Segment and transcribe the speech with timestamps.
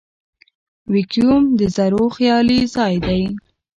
[0.93, 3.21] ویکیوم د ذرّو خالي ځای دی.